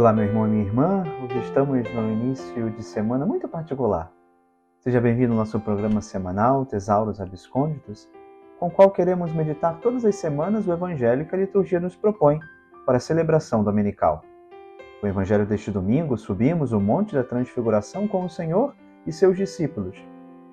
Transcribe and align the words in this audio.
Olá, 0.00 0.14
meu 0.14 0.24
irmão 0.24 0.46
e 0.46 0.50
minha 0.50 0.64
irmã. 0.64 1.04
Hoje 1.22 1.38
estamos 1.40 1.86
no 1.92 2.10
início 2.10 2.70
de 2.70 2.82
semana 2.82 3.26
muito 3.26 3.46
particular. 3.46 4.10
Seja 4.78 4.98
bem-vindo 4.98 5.32
ao 5.32 5.38
nosso 5.38 5.60
programa 5.60 6.00
semanal 6.00 6.64
Tesauros 6.64 7.20
Abiscônditos, 7.20 8.08
com 8.58 8.68
o 8.68 8.70
qual 8.70 8.90
queremos 8.90 9.30
meditar 9.30 9.78
todas 9.80 10.02
as 10.06 10.14
semanas 10.14 10.66
o 10.66 10.72
Evangelho 10.72 11.26
que 11.26 11.34
a 11.34 11.38
liturgia 11.38 11.78
nos 11.78 11.94
propõe 11.94 12.40
para 12.86 12.96
a 12.96 12.98
celebração 12.98 13.62
dominical. 13.62 14.24
O 15.02 15.06
Evangelho 15.06 15.44
deste 15.44 15.70
domingo 15.70 16.16
subimos 16.16 16.72
o 16.72 16.80
Monte 16.80 17.14
da 17.14 17.22
Transfiguração 17.22 18.08
com 18.08 18.24
o 18.24 18.30
Senhor 18.30 18.74
e 19.06 19.12
seus 19.12 19.36
discípulos, 19.36 20.02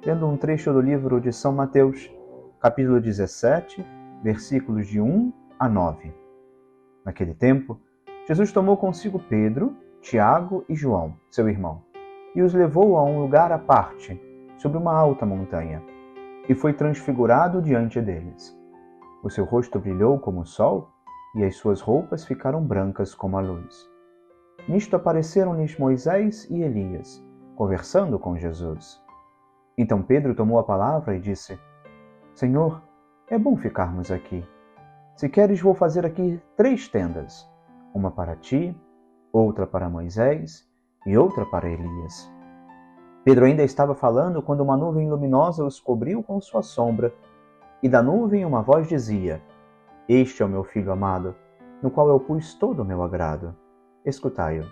lendo 0.05 0.27
um 0.27 0.35
trecho 0.35 0.73
do 0.73 0.81
livro 0.81 1.21
de 1.21 1.31
São 1.31 1.53
Mateus, 1.53 2.11
capítulo 2.59 2.99
17, 2.99 3.81
versículos 4.21 4.88
de 4.88 4.99
1 4.99 5.31
a 5.57 5.69
9. 5.69 6.13
Naquele 7.05 7.33
tempo, 7.33 7.79
Jesus 8.27 8.52
tomou 8.52 8.76
consigo 8.76 9.20
Pedro, 9.20 9.73
Tiago 10.02 10.66
e 10.67 10.76
João, 10.76 11.16
seu 11.31 11.48
irmão, 11.48 11.81
e 12.36 12.42
os 12.42 12.53
levou 12.53 12.97
a 12.97 13.03
um 13.06 13.22
lugar 13.22 13.53
à 13.53 13.58
parte, 13.58 14.22
sobre 14.58 14.78
uma 14.78 14.94
alta 14.94 15.25
montanha, 15.25 15.81
e 16.50 16.53
foi 16.53 16.73
transfigurado 16.73 17.61
diante 17.61 18.02
deles. 18.02 18.53
O 19.23 19.30
seu 19.30 19.45
rosto 19.45 19.80
brilhou 19.80 20.19
como 20.19 20.42
o 20.42 20.45
sol, 20.45 20.89
e 21.36 21.44
as 21.45 21.56
suas 21.56 21.80
roupas 21.80 22.25
ficaram 22.25 22.61
brancas 22.61 23.16
como 23.16 23.38
a 23.38 23.39
luz. 23.39 23.89
Nisto 24.67 24.97
apareceram-lhes 24.97 25.80
Moisés 25.80 26.50
e 26.50 26.62
Elias, 26.62 27.25
conversando 27.56 28.19
com 28.19 28.36
Jesus. 28.36 29.02
Então 29.78 30.03
Pedro 30.03 30.36
tomou 30.36 30.59
a 30.59 30.66
palavra 30.66 31.16
e 31.16 31.22
disse: 31.22 31.58
Senhor, 32.36 32.81
é 33.30 33.39
bom 33.39 33.56
ficarmos 33.56 34.12
aqui. 34.12 34.44
Se 35.16 35.30
queres, 35.30 35.62
vou 35.62 35.73
fazer 35.73 36.06
aqui 36.06 36.41
três 36.58 36.89
tendas 36.89 37.47
uma 37.98 38.12
para 38.12 38.36
ti, 38.36 38.76
outra 39.34 39.66
para 39.66 39.90
Moisés 39.90 40.66
e 41.06 41.17
outra 41.17 41.45
para 41.45 41.67
Elias. 41.67 42.31
Pedro 43.26 43.45
ainda 43.45 43.64
estava 43.64 43.95
falando 43.95 44.42
quando 44.42 44.62
uma 44.62 44.78
nuvem 44.78 45.09
luminosa 45.09 45.66
os 45.66 45.80
cobriu 45.80 46.23
com 46.23 46.40
sua 46.40 46.62
sombra, 46.62 47.14
e 47.81 47.90
da 47.90 48.02
nuvem 48.02 48.45
uma 48.45 48.62
voz 48.62 48.88
dizia: 48.88 49.42
Este 50.08 50.42
é 50.42 50.45
o 50.45 50.50
meu 50.50 50.64
filho 50.64 50.92
amado, 50.92 51.36
no 51.81 51.92
qual 51.92 52.08
eu 52.08 52.20
pus 52.20 52.53
todo 52.53 52.81
o 52.81 52.86
meu 52.86 53.03
agrado. 53.03 53.56
Escutai-o. 54.06 54.66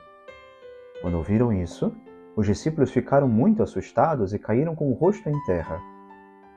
Quando 1.02 1.18
ouviram 1.18 1.52
isso, 1.52 1.94
os 2.36 2.46
discípulos 2.46 2.92
ficaram 2.92 3.28
muito 3.28 3.62
assustados 3.62 4.34
e 4.34 4.40
caíram 4.40 4.76
com 4.76 4.90
o 4.90 4.94
rosto 4.94 5.28
em 5.30 5.46
terra. 5.46 5.82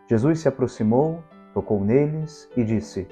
Jesus 0.09 0.41
se 0.41 0.49
aproximou, 0.49 1.23
tocou 1.53 1.83
neles 1.83 2.49
e 2.57 2.63
disse: 2.63 3.09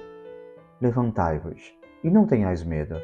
Levantai-vos 0.79 1.75
e 2.03 2.09
não 2.09 2.25
tenhais 2.25 2.63
medo. 2.63 2.95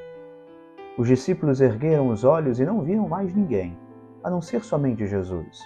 Os 0.96 1.08
discípulos 1.08 1.60
ergueram 1.60 2.10
os 2.10 2.24
olhos 2.24 2.60
e 2.60 2.66
não 2.66 2.84
viram 2.84 3.08
mais 3.10 3.34
ninguém, 3.34 3.76
a 4.24 4.30
não 4.30 4.42
ser 4.42 4.64
somente 4.64 5.08
Jesus. 5.08 5.60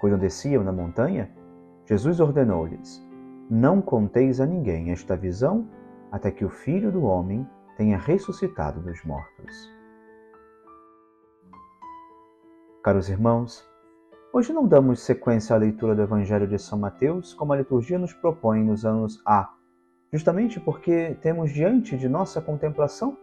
Quando 0.00 0.18
desciam 0.18 0.64
na 0.64 0.72
montanha, 0.72 1.30
Jesus 1.86 2.18
ordenou-lhes: 2.18 3.00
Não 3.48 3.80
conteis 3.80 4.40
a 4.40 4.46
ninguém 4.46 4.90
esta 4.90 5.16
visão 5.16 5.68
até 6.10 6.30
que 6.32 6.44
o 6.44 6.50
Filho 6.50 6.90
do 6.90 7.04
Homem 7.04 7.48
tenha 7.76 7.96
ressuscitado 7.96 8.80
dos 8.80 9.04
mortos. 9.04 9.72
Caros 12.82 13.08
irmãos, 13.08 13.64
hoje 14.32 14.52
não 14.52 14.66
damos 14.66 15.00
sequência 15.02 15.54
à 15.54 15.58
leitura 15.58 15.94
do 15.94 16.02
Evangelho 16.02 16.48
de 16.48 16.58
São 16.58 16.76
Mateus 16.76 17.32
como 17.32 17.52
a 17.52 17.56
liturgia 17.56 17.96
nos 17.96 18.12
propõe 18.12 18.64
nos 18.64 18.84
anos 18.84 19.22
A, 19.24 19.54
justamente 20.12 20.58
porque 20.58 21.16
temos 21.22 21.52
diante 21.52 21.96
de 21.96 22.08
nossa 22.08 22.40
contemplação 22.40 23.16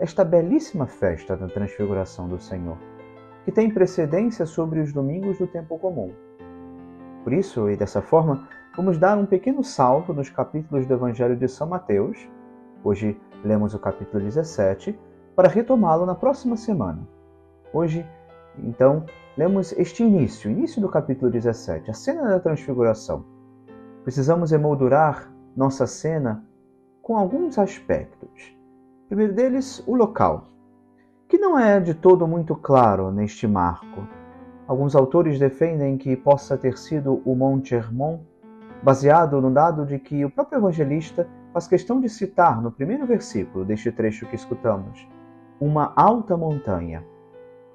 esta 0.00 0.24
belíssima 0.24 0.86
festa 0.86 1.36
da 1.36 1.46
Transfiguração 1.46 2.26
do 2.26 2.40
Senhor, 2.40 2.78
que 3.44 3.52
tem 3.52 3.70
precedência 3.70 4.46
sobre 4.46 4.80
os 4.80 4.94
domingos 4.94 5.36
do 5.36 5.46
tempo 5.46 5.78
comum. 5.78 6.10
Por 7.22 7.34
isso, 7.34 7.68
e 7.68 7.76
dessa 7.76 8.00
forma, 8.00 8.48
vamos 8.74 8.96
dar 8.96 9.18
um 9.18 9.26
pequeno 9.26 9.62
salto 9.62 10.14
nos 10.14 10.30
capítulos 10.30 10.86
do 10.86 10.94
Evangelho 10.94 11.36
de 11.36 11.46
São 11.46 11.68
Mateus. 11.68 12.16
Hoje 12.82 13.20
lemos 13.44 13.74
o 13.74 13.78
capítulo 13.78 14.24
17, 14.24 14.98
para 15.36 15.48
retomá-lo 15.48 16.06
na 16.06 16.14
próxima 16.14 16.56
semana. 16.56 17.06
Hoje, 17.70 18.06
então, 18.58 19.04
lemos 19.36 19.70
este 19.72 20.02
início, 20.02 20.50
início 20.50 20.80
do 20.80 20.88
capítulo 20.88 21.30
17, 21.30 21.90
a 21.90 21.94
cena 21.94 22.26
da 22.26 22.40
Transfiguração. 22.40 23.22
Precisamos 24.02 24.50
emoldurar 24.50 25.30
nossa 25.54 25.86
cena 25.86 26.42
com 27.02 27.18
alguns 27.18 27.58
aspectos 27.58 28.58
primeiro 29.10 29.34
deles, 29.34 29.82
o 29.88 29.96
local, 29.96 30.44
que 31.28 31.36
não 31.36 31.58
é 31.58 31.80
de 31.80 31.94
todo 31.94 32.28
muito 32.28 32.54
claro 32.54 33.10
neste 33.10 33.44
marco. 33.44 34.06
Alguns 34.68 34.94
autores 34.94 35.36
defendem 35.36 35.98
que 35.98 36.14
possa 36.14 36.56
ter 36.56 36.78
sido 36.78 37.20
o 37.24 37.34
Monte 37.34 37.74
Hermon, 37.74 38.20
baseado 38.84 39.40
no 39.40 39.50
dado 39.50 39.84
de 39.84 39.98
que 39.98 40.24
o 40.24 40.30
próprio 40.30 40.60
evangelista 40.60 41.26
faz 41.52 41.66
questão 41.66 42.00
de 42.00 42.08
citar 42.08 42.62
no 42.62 42.70
primeiro 42.70 43.04
versículo 43.04 43.64
deste 43.64 43.90
trecho 43.90 44.28
que 44.28 44.36
escutamos, 44.36 45.08
uma 45.60 45.92
alta 45.96 46.36
montanha. 46.36 47.04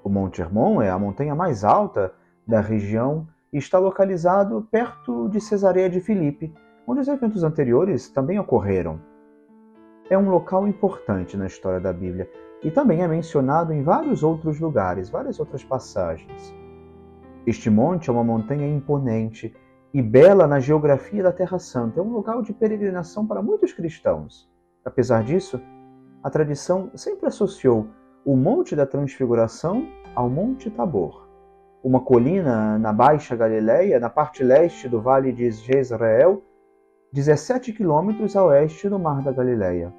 O 0.02 0.08
Monte 0.08 0.40
Hermon 0.40 0.80
é 0.80 0.88
a 0.88 0.98
montanha 0.98 1.34
mais 1.34 1.64
alta 1.64 2.14
da 2.46 2.62
região 2.62 3.28
e 3.52 3.58
está 3.58 3.78
localizado 3.78 4.66
perto 4.70 5.28
de 5.28 5.38
Cesareia 5.38 5.90
de 5.90 6.00
Filipe, 6.00 6.50
onde 6.86 7.00
os 7.00 7.08
eventos 7.08 7.44
anteriores 7.44 8.08
também 8.08 8.38
ocorreram 8.38 8.98
é 10.08 10.16
um 10.16 10.30
local 10.30 10.66
importante 10.66 11.36
na 11.36 11.46
história 11.46 11.80
da 11.80 11.92
Bíblia 11.92 12.30
e 12.62 12.70
também 12.70 13.02
é 13.02 13.08
mencionado 13.08 13.72
em 13.72 13.82
vários 13.82 14.22
outros 14.22 14.60
lugares, 14.60 15.10
várias 15.10 15.38
outras 15.40 15.64
passagens. 15.64 16.54
Este 17.46 17.70
monte 17.70 18.10
é 18.10 18.12
uma 18.12 18.24
montanha 18.24 18.66
imponente 18.66 19.54
e 19.92 20.02
bela 20.02 20.46
na 20.46 20.60
geografia 20.60 21.22
da 21.22 21.32
Terra 21.32 21.58
Santa. 21.58 22.00
É 22.00 22.02
um 22.02 22.12
lugar 22.12 22.40
de 22.42 22.52
peregrinação 22.52 23.26
para 23.26 23.42
muitos 23.42 23.72
cristãos. 23.72 24.48
Apesar 24.84 25.22
disso, 25.22 25.60
a 26.22 26.30
tradição 26.30 26.90
sempre 26.94 27.26
associou 27.26 27.86
o 28.24 28.36
Monte 28.36 28.74
da 28.74 28.84
Transfiguração 28.84 29.86
ao 30.14 30.28
Monte 30.28 30.70
Tabor, 30.70 31.28
uma 31.82 32.00
colina 32.00 32.76
na 32.78 32.92
Baixa 32.92 33.36
Galileia, 33.36 34.00
na 34.00 34.10
parte 34.10 34.42
leste 34.42 34.88
do 34.88 35.00
Vale 35.00 35.30
de 35.30 35.50
Jezreel, 35.52 36.42
17 37.16 37.72
quilômetros 37.72 38.36
a 38.36 38.44
oeste 38.44 38.90
do 38.90 38.98
Mar 38.98 39.22
da 39.22 39.32
Galileia. 39.32 39.90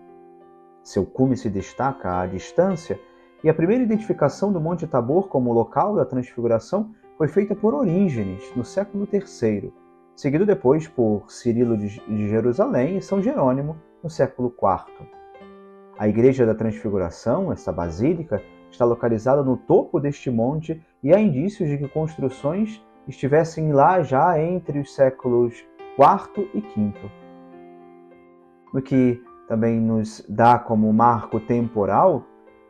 Seu 0.84 1.04
cume 1.04 1.36
se 1.36 1.50
destaca 1.50 2.20
à 2.20 2.28
distância 2.28 3.00
e 3.44 3.50
a 3.50 3.54
primeira 3.56 3.84
identificação 3.84 4.54
do 4.54 4.62
Monte 4.62 4.86
Tabor 4.86 5.28
como 5.28 5.52
local 5.52 5.96
da 5.96 6.06
transfiguração 6.06 6.92
foi 7.18 7.28
feita 7.28 7.56
por 7.56 7.74
Orígenes, 7.74 8.44
no 8.56 8.64
século 8.64 9.08
III, 9.12 9.74
seguido 10.16 10.46
depois 10.46 10.88
por 10.88 11.24
Cirilo 11.28 11.76
de 11.76 11.90
Jerusalém 12.30 12.98
e 12.98 13.02
São 13.02 13.20
Jerônimo, 13.20 13.76
no 14.04 14.12
século 14.12 14.54
IV. 14.56 15.10
A 15.98 16.08
Igreja 16.08 16.46
da 16.46 16.54
Transfiguração, 16.54 17.52
esta 17.52 17.72
basílica, 17.72 18.44
está 18.70 18.86
localizada 18.86 19.42
no 19.42 19.58
topo 19.58 20.00
deste 20.00 20.30
monte 20.30 20.86
e 21.02 21.12
há 21.12 21.20
indícios 21.20 21.68
de 21.68 21.80
que 21.80 21.88
construções 21.88 22.80
estivessem 23.08 23.74
lá 23.74 24.04
já 24.04 24.40
entre 24.40 24.78
os 24.78 24.94
séculos 24.94 25.66
quarto 25.98 26.48
e 26.54 26.62
quinto. 26.62 27.12
No 28.72 28.84
que 28.84 29.20
também 29.48 29.82
nos 29.82 30.24
dá 30.30 30.60
como 30.60 30.94
marco 30.94 31.40
temporal, 31.40 32.24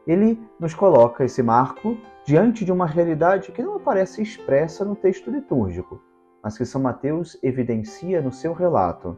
ele 0.08 0.40
nos 0.58 0.74
coloca 0.74 1.26
esse 1.26 1.44
marco 1.44 1.98
diante 2.26 2.64
de 2.64 2.72
uma 2.72 2.86
realidade 2.86 3.52
que 3.52 3.62
não 3.62 3.76
aparece 3.76 4.22
expressa 4.22 4.86
no 4.86 4.96
texto 4.96 5.30
litúrgico, 5.30 6.02
mas 6.42 6.58
que 6.58 6.66
São 6.66 6.82
Mateus 6.82 7.38
evidencia 7.44 8.22
no 8.22 8.32
seu 8.32 8.54
relato. 8.54 9.18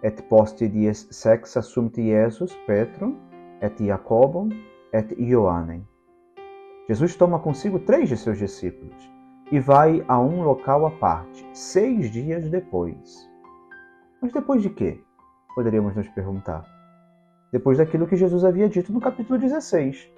Et 0.00 0.22
post 0.28 0.68
dies 0.68 1.08
sex 1.10 1.56
assumt 1.56 1.96
Jesus 1.96 2.54
Petrum, 2.68 3.16
et 3.60 3.84
Jacobum, 3.84 4.50
et 4.92 5.10
Ioannem. 5.18 5.84
Jesus 6.86 7.16
toma 7.16 7.40
consigo 7.40 7.80
três 7.80 8.08
de 8.08 8.16
seus 8.16 8.38
discípulos, 8.38 9.10
e 9.50 9.58
vai 9.60 10.04
a 10.08 10.18
um 10.18 10.42
local 10.42 10.86
à 10.86 10.90
parte, 10.90 11.46
seis 11.52 12.10
dias 12.10 12.48
depois. 12.48 13.30
Mas 14.20 14.32
depois 14.32 14.62
de 14.62 14.70
quê? 14.70 15.00
Poderíamos 15.54 15.94
nos 15.94 16.08
perguntar. 16.08 16.64
Depois 17.52 17.78
daquilo 17.78 18.06
que 18.06 18.16
Jesus 18.16 18.44
havia 18.44 18.68
dito 18.68 18.92
no 18.92 19.00
capítulo 19.00 19.38
16. 19.38 20.10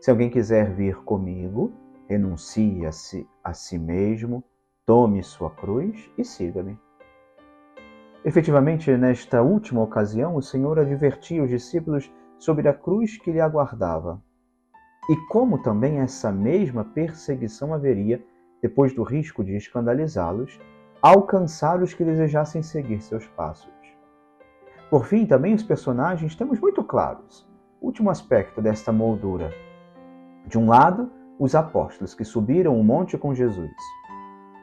Se 0.00 0.10
alguém 0.10 0.28
quiser 0.28 0.74
vir 0.74 0.96
comigo, 1.04 1.72
renuncie 2.08 2.84
a 2.84 2.92
si, 2.92 3.26
a 3.42 3.54
si 3.54 3.78
mesmo, 3.78 4.44
tome 4.84 5.22
sua 5.22 5.50
cruz 5.50 6.10
e 6.18 6.24
siga-me. 6.24 6.78
Efetivamente, 8.24 8.94
nesta 8.96 9.42
última 9.42 9.82
ocasião, 9.82 10.36
o 10.36 10.42
Senhor 10.42 10.78
advertia 10.78 11.42
os 11.42 11.48
discípulos 11.48 12.12
sobre 12.38 12.68
a 12.68 12.74
cruz 12.74 13.16
que 13.18 13.30
lhe 13.30 13.40
aguardava 13.40 14.22
e 15.08 15.16
como 15.28 15.58
também 15.58 15.98
essa 15.98 16.32
mesma 16.32 16.84
perseguição 16.84 17.74
haveria 17.74 18.24
depois 18.64 18.94
do 18.94 19.02
risco 19.02 19.44
de 19.44 19.54
escandalizá-los, 19.54 20.58
alcançar 21.02 21.82
os 21.82 21.92
que 21.92 22.02
desejassem 22.02 22.62
seguir 22.62 22.98
seus 23.02 23.26
passos. 23.26 23.70
Por 24.88 25.04
fim, 25.04 25.26
também 25.26 25.52
os 25.52 25.62
personagens 25.62 26.34
temos 26.34 26.58
muito 26.58 26.82
claros. 26.82 27.46
Último 27.78 28.08
aspecto 28.08 28.62
desta 28.62 28.90
moldura. 28.90 29.52
De 30.46 30.56
um 30.56 30.66
lado, 30.66 31.12
os 31.38 31.54
apóstolos 31.54 32.14
que 32.14 32.24
subiram 32.24 32.80
o 32.80 32.82
monte 32.82 33.18
com 33.18 33.34
Jesus, 33.34 33.70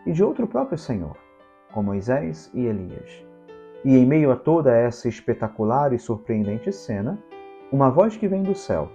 e 0.04 0.12
de 0.12 0.24
outro, 0.24 0.46
o 0.46 0.48
próprio 0.48 0.80
Senhor, 0.80 1.16
com 1.72 1.84
Moisés 1.84 2.50
e 2.56 2.66
Elias. 2.66 3.24
E 3.86 3.96
em 3.96 4.04
meio 4.04 4.32
a 4.32 4.36
toda 4.36 4.76
essa 4.76 5.08
espetacular 5.08 5.94
e 5.94 6.00
surpreendente 6.00 6.72
cena, 6.72 7.20
uma 7.72 7.92
voz 7.92 8.18
que 8.18 8.28
vem 8.28 8.42
do 8.42 8.56
céu: 8.56 8.92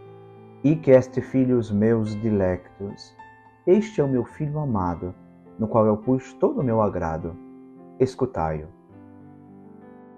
E 0.64 0.74
que 0.74 0.90
este 0.90 1.20
filhos 1.20 1.70
meus 1.70 2.20
dilectos, 2.20 3.14
este 3.66 4.00
é 4.00 4.04
o 4.04 4.08
meu 4.08 4.24
filho 4.24 4.60
amado, 4.60 5.12
no 5.58 5.66
qual 5.66 5.86
eu 5.86 5.96
pus 5.96 6.32
todo 6.34 6.60
o 6.60 6.62
meu 6.62 6.80
agrado. 6.80 7.36
Escutai-o. 7.98 8.68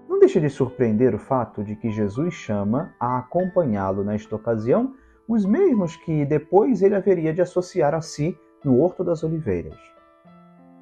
Não 0.06 0.18
deixa 0.18 0.38
de 0.38 0.50
surpreender 0.50 1.14
o 1.14 1.18
fato 1.18 1.64
de 1.64 1.74
que 1.74 1.90
Jesus 1.90 2.34
chama 2.34 2.94
a 3.00 3.18
acompanhá-lo 3.18 4.04
nesta 4.04 4.36
ocasião 4.36 4.94
os 5.26 5.46
mesmos 5.46 5.96
que 5.96 6.26
depois 6.26 6.82
ele 6.82 6.94
haveria 6.94 7.32
de 7.32 7.40
associar 7.40 7.94
a 7.94 8.02
si 8.02 8.36
no 8.62 8.80
Horto 8.80 9.02
das 9.02 9.24
Oliveiras. 9.24 9.78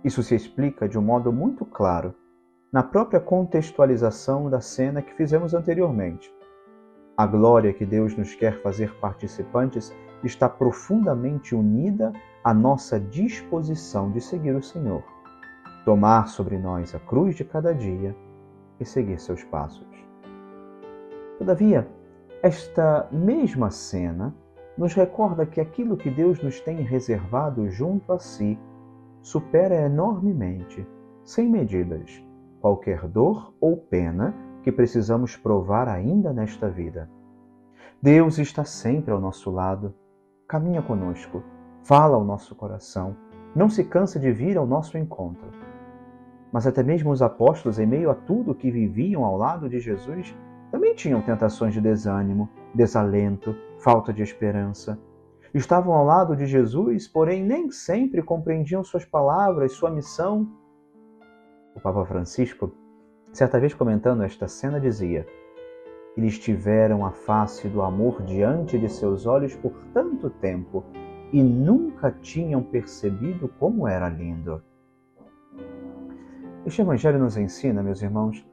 Isso 0.02 0.22
se 0.22 0.34
explica 0.34 0.88
de 0.88 0.98
um 0.98 1.02
modo 1.02 1.32
muito 1.32 1.64
claro 1.64 2.14
na 2.72 2.82
própria 2.82 3.20
contextualização 3.20 4.50
da 4.50 4.60
cena 4.60 5.02
que 5.02 5.14
fizemos 5.14 5.54
anteriormente. 5.54 6.34
A 7.16 7.26
glória 7.26 7.72
que 7.72 7.86
Deus 7.86 8.16
nos 8.16 8.34
quer 8.34 8.60
fazer 8.60 8.92
participantes 8.96 9.94
está 10.26 10.48
profundamente 10.48 11.54
unida 11.54 12.12
à 12.44 12.52
nossa 12.52 13.00
disposição 13.00 14.10
de 14.10 14.20
seguir 14.20 14.54
o 14.54 14.62
Senhor, 14.62 15.02
tomar 15.84 16.28
sobre 16.28 16.58
nós 16.58 16.94
a 16.94 16.98
cruz 16.98 17.34
de 17.34 17.44
cada 17.44 17.74
dia 17.74 18.14
e 18.78 18.84
seguir 18.84 19.18
seus 19.18 19.42
passos. 19.44 19.86
Todavia, 21.38 21.88
esta 22.42 23.08
mesma 23.10 23.70
cena 23.70 24.34
nos 24.76 24.94
recorda 24.94 25.46
que 25.46 25.60
aquilo 25.60 25.96
que 25.96 26.10
Deus 26.10 26.42
nos 26.42 26.60
tem 26.60 26.82
reservado 26.82 27.68
junto 27.70 28.12
a 28.12 28.18
si 28.18 28.58
supera 29.22 29.74
enormemente, 29.74 30.86
sem 31.24 31.48
medidas, 31.48 32.22
qualquer 32.60 33.06
dor 33.08 33.52
ou 33.60 33.76
pena 33.76 34.34
que 34.62 34.70
precisamos 34.70 35.36
provar 35.36 35.88
ainda 35.88 36.32
nesta 36.32 36.68
vida. 36.68 37.10
Deus 38.00 38.38
está 38.38 38.64
sempre 38.64 39.12
ao 39.12 39.20
nosso 39.20 39.50
lado, 39.50 39.94
caminha 40.46 40.80
conosco, 40.80 41.42
fala 41.82 42.16
ao 42.16 42.24
nosso 42.24 42.54
coração, 42.54 43.16
não 43.54 43.68
se 43.68 43.82
cansa 43.84 44.18
de 44.18 44.30
vir 44.30 44.56
ao 44.56 44.66
nosso 44.66 44.96
encontro. 44.96 45.50
Mas 46.52 46.66
até 46.66 46.82
mesmo 46.82 47.10
os 47.10 47.20
apóstolos, 47.20 47.78
em 47.78 47.86
meio 47.86 48.10
a 48.10 48.14
tudo 48.14 48.54
que 48.54 48.70
viviam 48.70 49.24
ao 49.24 49.36
lado 49.36 49.68
de 49.68 49.80
Jesus, 49.80 50.36
também 50.70 50.94
tinham 50.94 51.22
tentações 51.22 51.74
de 51.74 51.80
desânimo, 51.80 52.48
desalento, 52.74 53.56
falta 53.78 54.12
de 54.12 54.22
esperança. 54.22 54.98
Estavam 55.52 55.94
ao 55.94 56.04
lado 56.04 56.36
de 56.36 56.46
Jesus, 56.46 57.08
porém 57.08 57.42
nem 57.42 57.70
sempre 57.70 58.22
compreendiam 58.22 58.84
suas 58.84 59.04
palavras, 59.04 59.72
sua 59.72 59.90
missão. 59.90 60.46
O 61.74 61.80
Papa 61.80 62.04
Francisco, 62.04 62.72
certa 63.32 63.58
vez 63.58 63.74
comentando 63.74 64.22
esta 64.22 64.46
cena, 64.48 64.78
dizia: 64.78 65.26
Eles 66.16 66.38
tiveram 66.38 67.04
a 67.04 67.10
face 67.10 67.68
do 67.68 67.82
amor 67.82 68.22
diante 68.22 68.78
de 68.78 68.88
seus 68.88 69.26
olhos 69.26 69.54
por 69.54 69.72
tanto 69.92 70.30
tempo 70.30 70.82
e 71.32 71.42
nunca 71.42 72.10
tinham 72.10 72.62
percebido 72.62 73.48
como 73.58 73.86
era 73.86 74.08
lindo. 74.08 74.62
Este 76.64 76.80
Evangelho 76.80 77.18
nos 77.18 77.36
ensina, 77.36 77.82
meus 77.82 78.00
irmãos, 78.00 78.44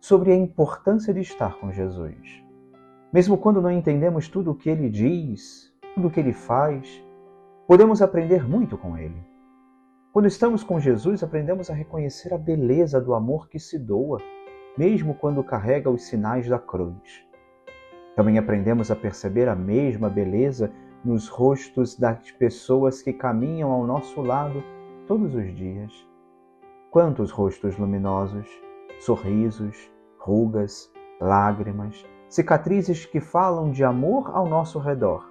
sobre 0.00 0.32
a 0.32 0.36
importância 0.36 1.14
de 1.14 1.20
estar 1.20 1.58
com 1.58 1.72
Jesus. 1.72 2.44
Mesmo 3.12 3.38
quando 3.38 3.62
não 3.62 3.70
entendemos 3.70 4.28
tudo 4.28 4.50
o 4.50 4.54
que 4.54 4.68
ele 4.68 4.90
diz, 4.90 5.72
tudo 5.94 6.08
o 6.08 6.10
que 6.10 6.20
ele 6.20 6.32
faz, 6.32 7.02
podemos 7.66 8.02
aprender 8.02 8.46
muito 8.46 8.76
com 8.76 8.98
ele. 8.98 9.24
Quando 10.12 10.26
estamos 10.26 10.64
com 10.64 10.80
Jesus, 10.80 11.22
aprendemos 11.22 11.70
a 11.70 11.74
reconhecer 11.74 12.34
a 12.34 12.38
beleza 12.38 13.00
do 13.00 13.14
amor 13.14 13.48
que 13.48 13.58
se 13.58 13.78
doa, 13.78 14.18
mesmo 14.76 15.14
quando 15.14 15.42
carrega 15.42 15.90
os 15.90 16.02
sinais 16.04 16.48
da 16.48 16.58
cruz. 16.58 17.24
Também 18.14 18.38
aprendemos 18.38 18.90
a 18.90 18.96
perceber 18.96 19.48
a 19.48 19.54
mesma 19.54 20.08
beleza 20.08 20.72
nos 21.04 21.28
rostos 21.28 21.96
das 21.96 22.30
pessoas 22.32 23.02
que 23.02 23.12
caminham 23.12 23.70
ao 23.70 23.86
nosso 23.86 24.20
lado 24.22 24.62
todos 25.06 25.34
os 25.34 25.54
dias. 25.54 25.92
Quantos 26.90 27.30
rostos 27.30 27.76
luminosos, 27.76 28.48
sorrisos, 29.00 29.90
rugas, 30.18 30.90
lágrimas, 31.20 32.04
cicatrizes 32.28 33.06
que 33.06 33.20
falam 33.20 33.70
de 33.70 33.84
amor 33.84 34.30
ao 34.34 34.48
nosso 34.48 34.78
redor. 34.78 35.30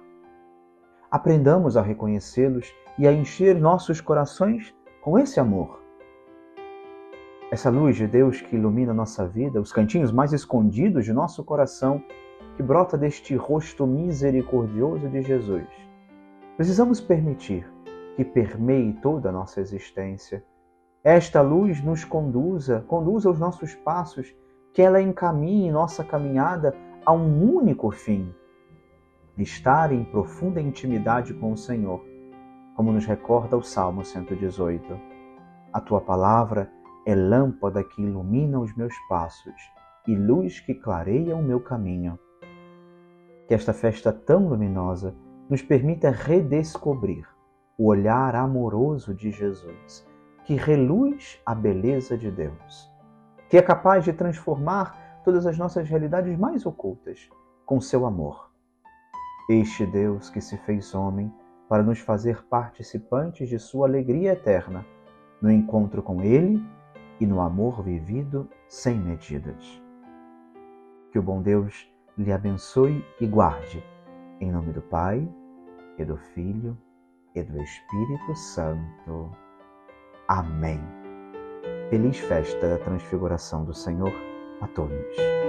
Aprendamos 1.10 1.76
a 1.76 1.82
reconhecê-los 1.82 2.72
e 2.98 3.06
a 3.06 3.12
encher 3.12 3.60
nossos 3.60 4.00
corações 4.00 4.74
com 5.02 5.18
esse 5.18 5.38
amor. 5.38 5.85
Essa 7.48 7.70
luz 7.70 7.94
de 7.94 8.08
Deus 8.08 8.40
que 8.40 8.56
ilumina 8.56 8.92
nossa 8.92 9.24
vida, 9.24 9.60
os 9.60 9.72
cantinhos 9.72 10.10
mais 10.10 10.32
escondidos 10.32 11.04
de 11.04 11.12
nosso 11.12 11.44
coração, 11.44 12.02
que 12.56 12.62
brota 12.62 12.98
deste 12.98 13.36
rosto 13.36 13.86
misericordioso 13.86 15.08
de 15.08 15.22
Jesus. 15.22 15.68
Precisamos 16.56 17.00
permitir 17.00 17.64
que 18.16 18.24
permeie 18.24 18.94
toda 18.94 19.28
a 19.28 19.32
nossa 19.32 19.60
existência. 19.60 20.44
Esta 21.04 21.40
luz 21.40 21.80
nos 21.84 22.04
conduza, 22.04 22.84
conduza 22.88 23.30
os 23.30 23.38
nossos 23.38 23.76
passos, 23.76 24.34
que 24.74 24.82
ela 24.82 25.00
encaminhe 25.00 25.70
nossa 25.70 26.02
caminhada 26.02 26.74
a 27.04 27.12
um 27.12 27.54
único 27.54 27.92
fim: 27.92 28.34
estar 29.38 29.92
em 29.92 30.02
profunda 30.02 30.60
intimidade 30.60 31.32
com 31.32 31.52
o 31.52 31.56
Senhor, 31.56 32.04
como 32.74 32.90
nos 32.90 33.06
recorda 33.06 33.56
o 33.56 33.62
Salmo 33.62 34.04
118. 34.04 34.98
A 35.72 35.80
tua 35.80 36.00
palavra 36.00 36.72
é 37.06 37.14
lâmpada 37.14 37.84
que 37.84 38.02
ilumina 38.02 38.58
os 38.58 38.74
meus 38.76 38.92
passos 39.08 39.54
e 40.08 40.14
luz 40.14 40.58
que 40.58 40.74
clareia 40.74 41.36
o 41.36 41.42
meu 41.42 41.60
caminho. 41.60 42.18
Que 43.46 43.54
esta 43.54 43.72
festa 43.72 44.12
tão 44.12 44.48
luminosa 44.48 45.14
nos 45.48 45.62
permita 45.62 46.10
redescobrir 46.10 47.24
o 47.78 47.86
olhar 47.86 48.34
amoroso 48.34 49.14
de 49.14 49.30
Jesus, 49.30 50.04
que 50.44 50.56
reluz 50.56 51.40
a 51.46 51.54
beleza 51.54 52.18
de 52.18 52.28
Deus, 52.28 52.90
que 53.48 53.56
é 53.56 53.62
capaz 53.62 54.04
de 54.04 54.12
transformar 54.12 55.20
todas 55.22 55.46
as 55.46 55.56
nossas 55.56 55.88
realidades 55.88 56.36
mais 56.36 56.66
ocultas 56.66 57.30
com 57.64 57.80
seu 57.80 58.04
amor. 58.04 58.50
Este 59.48 59.86
Deus 59.86 60.28
que 60.28 60.40
se 60.40 60.56
fez 60.58 60.92
homem 60.92 61.32
para 61.68 61.84
nos 61.84 62.00
fazer 62.00 62.44
participantes 62.46 63.48
de 63.48 63.60
sua 63.60 63.86
alegria 63.86 64.32
eterna, 64.32 64.84
no 65.40 65.50
encontro 65.50 66.02
com 66.02 66.20
Ele 66.20 66.60
e 67.20 67.26
no 67.26 67.40
amor 67.40 67.82
vivido 67.82 68.48
sem 68.68 68.98
medidas. 68.98 69.82
Que 71.10 71.18
o 71.18 71.22
bom 71.22 71.40
Deus 71.40 71.88
lhe 72.18 72.32
abençoe 72.32 73.04
e 73.20 73.26
guarde, 73.26 73.82
em 74.40 74.50
nome 74.50 74.72
do 74.72 74.82
Pai, 74.82 75.26
e 75.98 76.04
do 76.04 76.16
Filho, 76.16 76.76
e 77.34 77.42
do 77.42 77.62
Espírito 77.62 78.34
Santo. 78.34 79.30
Amém. 80.28 80.80
Feliz 81.90 82.18
festa 82.18 82.68
da 82.68 82.78
transfiguração 82.78 83.64
do 83.64 83.74
Senhor 83.74 84.12
a 84.60 84.66
todos. 84.68 85.45